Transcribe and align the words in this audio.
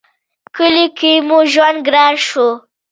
کلي 0.55 0.87
کې 0.97 1.13
مو 1.27 1.37
ژوند 1.53 1.79
گران 1.87 2.13
شو 2.27 2.47